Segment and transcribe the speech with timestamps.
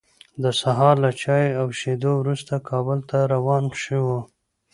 [0.43, 4.19] د سهار له چای او شیدو وروسته، کابل ته روان شوو.